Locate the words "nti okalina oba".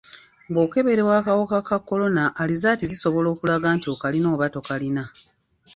3.75-4.47